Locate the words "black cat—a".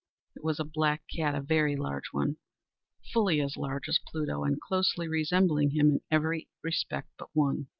0.63-1.41